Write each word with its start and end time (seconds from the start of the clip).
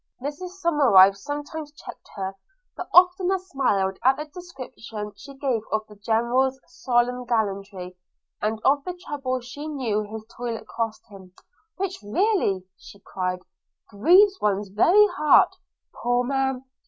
Mrs 0.19 0.59
Somerive 0.63 1.15
sometimes 1.15 1.71
checked 1.73 2.09
her; 2.15 2.33
but 2.75 2.89
oftener 2.91 3.37
smiled 3.37 3.99
at 4.03 4.17
the 4.17 4.25
description 4.25 5.11
she 5.15 5.35
gave 5.35 5.61
of 5.71 5.85
the 5.87 5.95
General's 5.95 6.59
solemn 6.65 7.23
gallantry, 7.23 7.95
and 8.41 8.59
of 8.65 8.83
the 8.83 8.95
trouble 9.05 9.41
she 9.41 9.67
knew 9.67 10.01
his 10.01 10.25
toilet 10.35 10.65
cost 10.67 11.05
him; 11.09 11.35
'which 11.77 12.01
really,' 12.01 12.65
cried 13.05 13.41
she, 13.43 13.95
'grieves 13.97 14.39
one's 14.41 14.69
very 14.69 15.05
heart. 15.17 15.55
Poor 15.93 16.23
man! 16.23 16.63